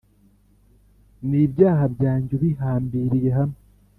N 1.29 1.31
ibyaha 1.43 1.85
byanjye 1.95 2.31
ubihambiriye 2.37 3.29
hamwe 3.37 3.59